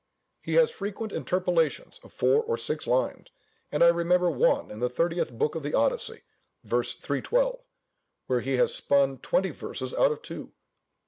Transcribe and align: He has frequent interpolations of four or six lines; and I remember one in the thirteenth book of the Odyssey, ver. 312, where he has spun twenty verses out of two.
He 0.41 0.55
has 0.55 0.71
frequent 0.71 1.13
interpolations 1.13 1.99
of 2.03 2.11
four 2.11 2.41
or 2.43 2.57
six 2.57 2.87
lines; 2.87 3.27
and 3.71 3.83
I 3.83 3.89
remember 3.89 4.31
one 4.31 4.71
in 4.71 4.79
the 4.79 4.89
thirteenth 4.89 5.31
book 5.31 5.53
of 5.53 5.61
the 5.61 5.75
Odyssey, 5.75 6.23
ver. 6.63 6.81
312, 6.81 7.59
where 8.25 8.39
he 8.41 8.55
has 8.57 8.73
spun 8.73 9.19
twenty 9.19 9.51
verses 9.51 9.93
out 9.93 10.11
of 10.11 10.23
two. 10.23 10.53